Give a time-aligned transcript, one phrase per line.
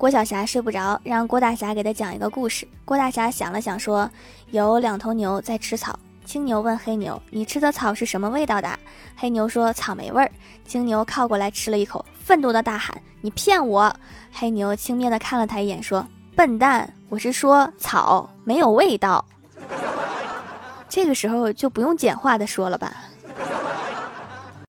[0.00, 2.66] 郭晓霞睡不着，让郭大侠给他讲一个故事。
[2.86, 4.10] 郭大侠想了想，说
[4.50, 5.94] ：“有两头牛在吃草。
[6.24, 8.78] 青牛问黑牛：‘你吃的草是什么味道的？’
[9.14, 10.32] 黑牛说：‘草莓味儿。’
[10.64, 13.94] 青牛靠过来吃了一口，愤怒的大喊：‘你骗我！’
[14.32, 16.02] 黑牛轻蔑的看了他一眼，说
[16.34, 19.22] ：‘笨蛋，我是说草没有味道。
[20.88, 22.96] ’这个时候就不用简化的说了吧。”